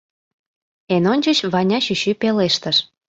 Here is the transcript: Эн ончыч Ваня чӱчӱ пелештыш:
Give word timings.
Эн 0.93 1.03
ончыч 1.13 1.39
Ваня 1.53 1.79
чӱчӱ 1.85 2.11
пелештыш: 2.21 2.77